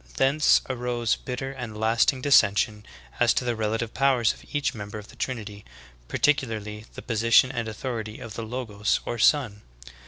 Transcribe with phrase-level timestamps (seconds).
[0.17, 2.81] Thence arose bitter and lasting dis sension
[3.19, 5.63] as to the relative powers of each member of the Trinity,
[6.07, 9.61] particularly the position and authority of the Logos or Son.